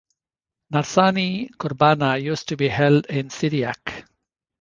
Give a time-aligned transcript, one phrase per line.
[0.73, 4.05] Nasrani Qurbana used to be held in Syriac.